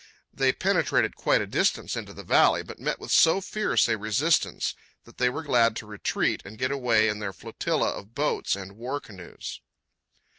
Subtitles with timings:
[0.33, 4.73] They penetrated quite a distance into the valley, but met with so fierce a resistance
[5.03, 8.71] that they were glad to retreat and get away in their flotilla of boats and
[8.77, 9.61] war canoes.